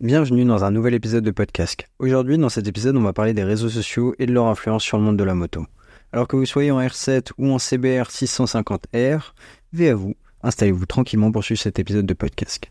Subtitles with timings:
[0.00, 1.84] Bienvenue dans un nouvel épisode de podcast.
[1.98, 4.96] Aujourd'hui, dans cet épisode, on va parler des réseaux sociaux et de leur influence sur
[4.96, 5.66] le monde de la moto.
[6.14, 9.32] Alors que vous soyez en R7 ou en CBR 650R,
[9.74, 12.64] V à vous, installez-vous tranquillement pour suivre cet épisode de podcast.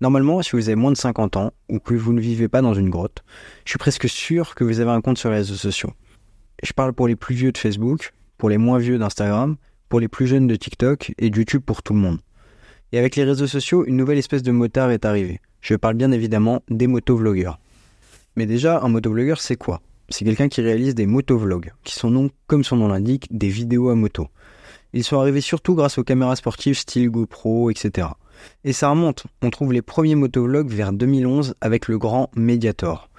[0.00, 2.72] Normalement, si vous avez moins de 50 ans ou que vous ne vivez pas dans
[2.72, 3.22] une grotte,
[3.66, 5.92] je suis presque sûr que vous avez un compte sur les réseaux sociaux.
[6.62, 9.56] Je parle pour les plus vieux de Facebook, pour les moins vieux d'Instagram,
[9.90, 12.20] pour les plus jeunes de TikTok et YouTube pour tout le monde.
[12.92, 15.42] Et avec les réseaux sociaux, une nouvelle espèce de motard est arrivée.
[15.66, 17.58] Je parle bien évidemment des motovlogueurs.
[18.36, 19.80] Mais déjà, un motovlogueur, c'est quoi?
[20.08, 23.88] C'est quelqu'un qui réalise des motovlogs, qui sont donc, comme son nom l'indique, des vidéos
[23.88, 24.28] à moto.
[24.92, 28.06] Ils sont arrivés surtout grâce aux caméras sportives style GoPro, etc.
[28.62, 33.10] Et ça remonte, on trouve les premiers motovlogs vers 2011 avec le grand Mediator.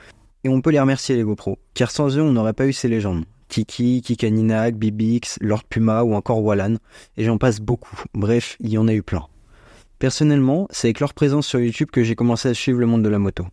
[0.45, 2.87] Et on peut les remercier les GoPro, car sans eux on n'aurait pas eu ces
[2.87, 3.25] légendes.
[3.49, 6.77] Kiki, Kikaninac, Bibix, Lord Puma ou encore Wallan,
[7.17, 8.01] et j'en passe beaucoup.
[8.13, 9.27] Bref, il y en a eu plein.
[9.99, 13.09] Personnellement, c'est avec leur présence sur YouTube que j'ai commencé à suivre le monde de
[13.09, 13.45] la moto.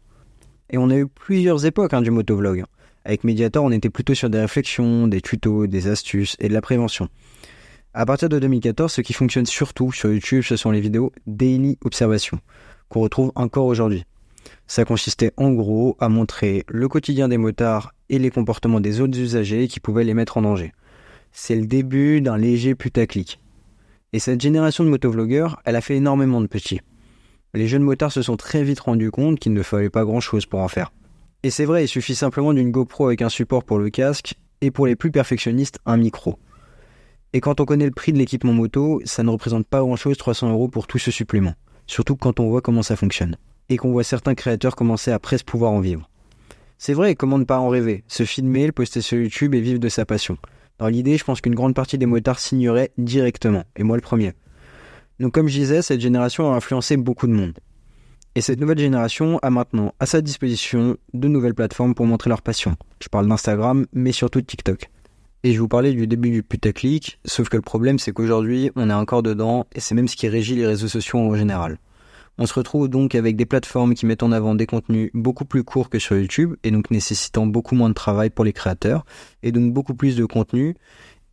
[0.68, 2.64] Et on a eu plusieurs époques hein, du motovlog.
[3.06, 6.60] Avec Mediator, on était plutôt sur des réflexions, des tutos, des astuces et de la
[6.60, 7.08] prévention.
[7.94, 11.78] À partir de 2014, ce qui fonctionne surtout sur YouTube, ce sont les vidéos Daily
[11.82, 12.38] Observation,
[12.90, 14.04] qu'on retrouve encore aujourd'hui.
[14.66, 19.18] Ça consistait en gros à montrer le quotidien des motards et les comportements des autres
[19.18, 20.72] usagers qui pouvaient les mettre en danger.
[21.32, 23.40] C'est le début d'un léger putaclic.
[24.14, 26.80] Et cette génération de motovlogueurs, elle a fait énormément de petits.
[27.52, 30.46] Les jeunes motards se sont très vite rendus compte qu'il ne fallait pas grand chose
[30.46, 30.92] pour en faire.
[31.42, 34.70] Et c'est vrai, il suffit simplement d'une GoPro avec un support pour le casque et
[34.70, 36.38] pour les plus perfectionnistes, un micro.
[37.32, 40.16] Et quand on connaît le prix de l'équipement moto, ça ne représente pas grand chose
[40.16, 41.54] 300 euros pour tout ce supplément.
[41.88, 43.36] Surtout quand on voit comment ça fonctionne.
[43.68, 46.08] Et qu'on voit certains créateurs commencer à presque pouvoir en vivre.
[46.78, 48.04] C'est vrai, comment ne pas en rêver?
[48.06, 50.38] Se filmer, le poster sur YouTube et vivre de sa passion.
[50.78, 54.32] Dans l'idée, je pense qu'une grande partie des motards signeraient directement, et moi le premier.
[55.20, 57.54] Donc comme je disais, cette génération a influencé beaucoup de monde.
[58.34, 62.42] Et cette nouvelle génération a maintenant à sa disposition de nouvelles plateformes pour montrer leur
[62.42, 62.74] passion.
[63.00, 64.90] Je parle d'Instagram, mais surtout de TikTok.
[65.44, 68.90] Et je vous parlais du début du putaclic, sauf que le problème c'est qu'aujourd'hui on
[68.90, 71.78] est encore dedans, et c'est même ce qui régit les réseaux sociaux en général.
[72.36, 75.62] On se retrouve donc avec des plateformes qui mettent en avant des contenus beaucoup plus
[75.62, 79.04] courts que sur YouTube et donc nécessitant beaucoup moins de travail pour les créateurs
[79.44, 80.74] et donc beaucoup plus de contenu.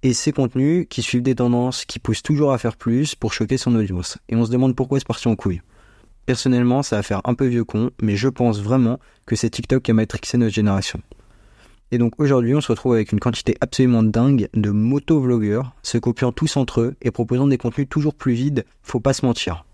[0.04, 3.58] Et ces contenus qui suivent des tendances qui poussent toujours à faire plus pour choquer
[3.58, 4.20] son audience.
[4.30, 5.62] Et on se demande pourquoi c'est parti en couille.
[6.28, 9.82] Personnellement, ça va faire un peu vieux con, mais je pense vraiment que c'est TikTok
[9.82, 11.02] qui a matrixé notre génération.
[11.90, 16.32] Et donc aujourd'hui, on se retrouve avec une quantité absolument dingue de motovlogueurs se copiant
[16.32, 19.66] tous entre eux et proposant des contenus toujours plus vides, faut pas se mentir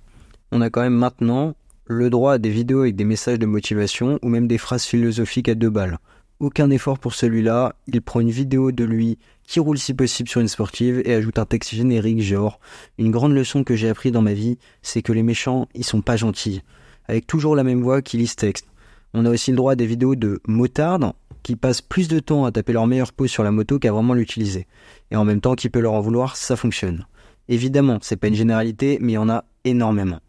[0.51, 4.19] on a quand même maintenant le droit à des vidéos avec des messages de motivation
[4.21, 5.99] ou même des phrases philosophiques à deux balles.
[6.39, 10.39] Aucun effort pour celui-là, il prend une vidéo de lui qui roule si possible sur
[10.39, 12.59] une sportive et ajoute un texte générique genre
[12.97, 16.01] une grande leçon que j'ai appris dans ma vie, c'est que les méchants, ils sont
[16.01, 16.61] pas gentils.
[17.07, 18.67] Avec toujours la même voix qui lit ce texte.
[19.13, 22.45] On a aussi le droit à des vidéos de motards qui passent plus de temps
[22.45, 24.67] à taper leur meilleure pose sur la moto qu'à vraiment l'utiliser.
[25.11, 27.07] Et en même temps, qui peut leur en vouloir, ça fonctionne.
[27.47, 30.19] Évidemment, c'est pas une généralité, mais il y en a énormément.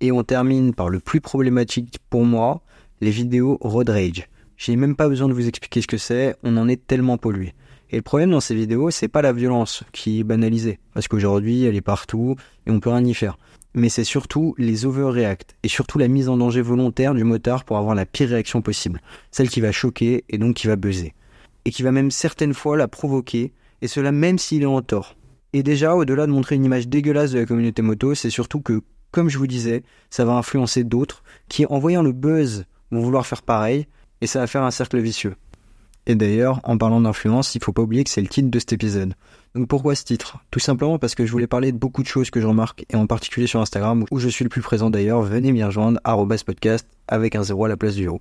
[0.00, 2.62] Et on termine par le plus problématique pour moi,
[3.00, 4.28] les vidéos road rage.
[4.58, 7.54] J'ai même pas besoin de vous expliquer ce que c'est, on en est tellement pollué.
[7.90, 11.64] Et le problème dans ces vidéos, c'est pas la violence qui est banalisée, parce qu'aujourd'hui
[11.64, 12.36] elle est partout
[12.66, 13.38] et on peut rien y faire.
[13.74, 17.76] Mais c'est surtout les overreact et surtout la mise en danger volontaire du motard pour
[17.76, 21.14] avoir la pire réaction possible, celle qui va choquer et donc qui va buzzer,
[21.64, 23.52] et qui va même certaines fois la provoquer,
[23.82, 25.16] et cela même s'il est en tort.
[25.52, 28.82] Et déjà, au-delà de montrer une image dégueulasse de la communauté moto, c'est surtout que
[29.16, 33.26] comme je vous disais, ça va influencer d'autres qui, en voyant le buzz, vont vouloir
[33.26, 33.86] faire pareil,
[34.20, 35.36] et ça va faire un cercle vicieux.
[36.06, 38.74] Et d'ailleurs, en parlant d'influence, il faut pas oublier que c'est le titre de cet
[38.74, 39.14] épisode.
[39.56, 40.36] Donc pourquoi ce titre?
[40.50, 42.96] Tout simplement parce que je voulais parler de beaucoup de choses que je remarque, et
[42.96, 45.98] en particulier sur Instagram, où je suis le plus présent d'ailleurs, venez m'y rejoindre,
[46.44, 48.20] podcast, avec un zéro à la place du haut.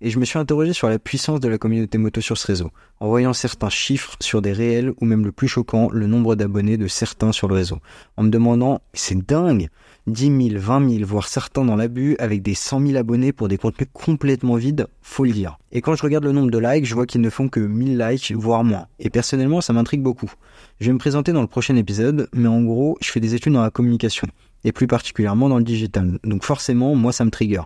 [0.00, 2.70] Et je me suis interrogé sur la puissance de la communauté moto sur ce réseau,
[3.00, 6.76] en voyant certains chiffres sur des réels, ou même le plus choquant, le nombre d'abonnés
[6.76, 7.80] de certains sur le réseau.
[8.16, 9.68] En me demandant, c'est dingue
[10.06, 13.58] 10 000, 20 000, voire certains dans l'abus, avec des 100 000 abonnés pour des
[13.58, 15.58] contenus complètement vides, faut le dire.
[15.72, 17.98] Et quand je regarde le nombre de likes, je vois qu'ils ne font que 1000
[17.98, 18.86] likes, voire moins.
[19.00, 20.30] Et personnellement, ça m'intrigue beaucoup.
[20.78, 23.54] Je vais me présenter dans le prochain épisode, mais en gros, je fais des études
[23.54, 24.28] dans la communication,
[24.62, 26.18] et plus particulièrement dans le digital.
[26.22, 27.62] Donc forcément, moi, ça me trigger.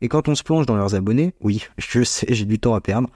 [0.00, 2.80] Et quand on se plonge dans leurs abonnés, oui, je sais, j'ai du temps à
[2.80, 3.08] perdre,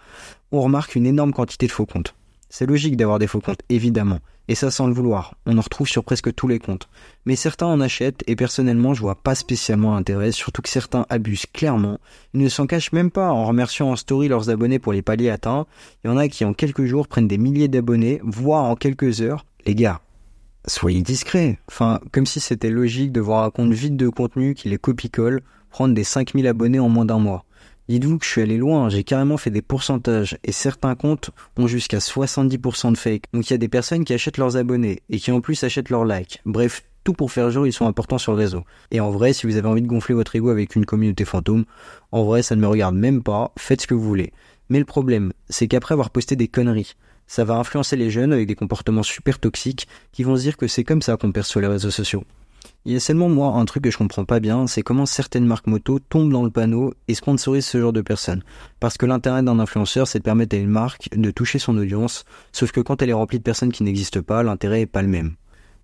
[0.50, 2.17] on remarque une énorme quantité de faux comptes.
[2.49, 4.19] C'est logique d'avoir des faux comptes, évidemment.
[4.49, 5.35] Et ça sans le vouloir.
[5.47, 6.89] On en retrouve sur presque tous les comptes.
[7.27, 11.47] Mais certains en achètent et personnellement je vois pas spécialement l'intérêt, surtout que certains abusent
[11.47, 11.99] clairement.
[12.33, 15.31] Ils ne s'en cachent même pas en remerciant en story leurs abonnés pour les paliers
[15.31, 15.67] atteints.
[16.03, 19.21] Il y en a qui en quelques jours prennent des milliers d'abonnés, voire en quelques
[19.21, 19.45] heures.
[19.67, 20.00] Les gars,
[20.67, 21.59] soyez discrets.
[21.69, 25.43] Enfin, comme si c'était logique de voir un compte vide de contenu qui les copie-colle
[25.71, 27.45] prendre des 5000 abonnés en moins d'un mois.
[27.88, 31.67] Dites-vous que je suis allé loin, j'ai carrément fait des pourcentages et certains comptes ont
[31.67, 33.25] jusqu'à 70% de fake.
[33.32, 35.88] Donc il y a des personnes qui achètent leurs abonnés et qui en plus achètent
[35.88, 36.43] leurs likes.
[36.44, 38.64] Bref, tout pour faire jour, ils sont importants sur le réseau.
[38.90, 41.64] Et en vrai, si vous avez envie de gonfler votre ego avec une communauté fantôme,
[42.12, 44.35] en vrai, ça ne me regarde même pas, faites ce que vous voulez.
[44.69, 46.94] Mais le problème, c'est qu'après avoir posté des conneries,
[47.26, 50.67] ça va influencer les jeunes avec des comportements super toxiques qui vont se dire que
[50.67, 52.25] c'est comme ça qu'on perçoit les réseaux sociaux.
[52.85, 55.47] Il y a seulement moi un truc que je comprends pas bien, c'est comment certaines
[55.47, 58.43] marques moto tombent dans le panneau et sponsorisent ce genre de personnes.
[58.81, 62.25] Parce que l'intérêt d'un influenceur, c'est de permettre à une marque de toucher son audience,
[62.53, 65.09] sauf que quand elle est remplie de personnes qui n'existent pas, l'intérêt est pas le
[65.09, 65.35] même.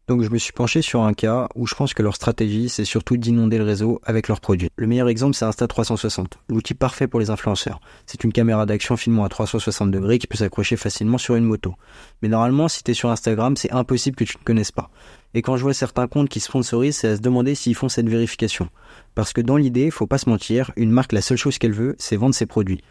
[0.06, 2.84] Donc je me suis penché sur un cas où je pense que leur stratégie, c'est
[2.84, 4.69] surtout d'inonder le réseau avec leurs produits.
[4.76, 7.80] Le meilleur exemple, c'est Insta360, l'outil parfait pour les influenceurs.
[8.04, 11.75] C'est une caméra d'action filmant à 360 degrés qui peut s'accrocher facilement sur une moto.
[12.20, 14.90] Mais normalement, si tu es sur Instagram, c'est impossible que tu ne connaisses pas.
[15.34, 18.08] Et quand je vois certains comptes qui sponsorisent, c'est à se demander s'ils font cette
[18.08, 18.69] vérification.
[19.14, 21.96] Parce que dans l'idée, faut pas se mentir, une marque, la seule chose qu'elle veut,
[21.98, 22.82] c'est vendre ses produits.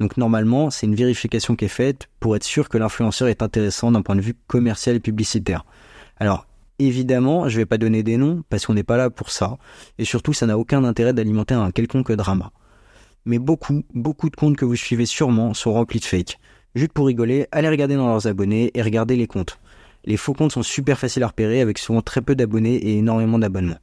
[0.00, 3.92] Donc normalement, c'est une vérification qui est faite pour être sûr que l'influenceur est intéressant
[3.92, 5.64] d'un point de vue commercial et publicitaire.
[6.18, 6.46] Alors,
[6.80, 9.58] Évidemment, je vais pas donner des noms parce qu'on n'est pas là pour ça.
[9.98, 12.52] Et surtout, ça n'a aucun intérêt d'alimenter un quelconque drama.
[13.26, 16.38] Mais beaucoup, beaucoup de comptes que vous suivez sûrement sont remplis de fake.
[16.74, 19.58] Juste pour rigoler, allez regarder dans leurs abonnés et regardez les comptes.
[20.04, 23.38] Les faux comptes sont super faciles à repérer avec souvent très peu d'abonnés et énormément
[23.38, 23.78] d'abonnements.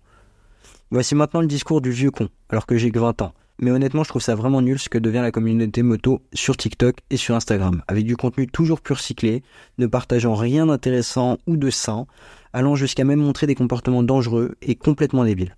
[0.89, 3.33] Voici maintenant le discours du vieux con, alors que j'ai que 20 ans.
[3.59, 6.97] Mais honnêtement, je trouve ça vraiment nul ce que devient la communauté moto sur TikTok
[7.09, 9.41] et sur Instagram, avec du contenu toujours plus recyclé,
[9.79, 12.05] ne partageant rien d'intéressant ou de sain,
[12.53, 15.55] allant jusqu'à même montrer des comportements dangereux et complètement débiles.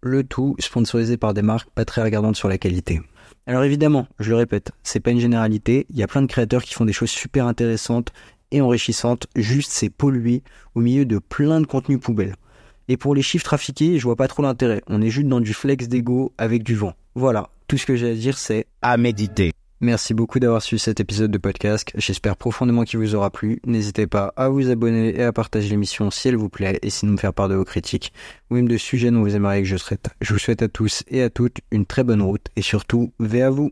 [0.00, 3.00] Le tout sponsorisé par des marques pas très regardantes sur la qualité.
[3.46, 6.62] Alors évidemment, je le répète, c'est pas une généralité, il y a plein de créateurs
[6.62, 8.12] qui font des choses super intéressantes
[8.50, 10.42] et enrichissantes, juste c'est pollué
[10.74, 12.36] au milieu de plein de contenus poubelles.
[12.88, 14.82] Et pour les chiffres trafiqués, je vois pas trop l'intérêt.
[14.88, 16.94] On est juste dans du flex d'ego avec du vent.
[17.14, 19.52] Voilà, tout ce que j'ai à dire c'est à méditer.
[19.82, 21.90] Merci beaucoup d'avoir suivi cet épisode de podcast.
[21.94, 23.60] J'espère profondément qu'il vous aura plu.
[23.64, 27.12] N'hésitez pas à vous abonner et à partager l'émission si elle vous plaît et sinon
[27.12, 28.12] me faire part de vos critiques
[28.50, 30.10] ou même de sujets dont vous aimeriez que je traite.
[30.20, 33.44] Je vous souhaite à tous et à toutes une très bonne route et surtout, veillez
[33.44, 33.70] à vous.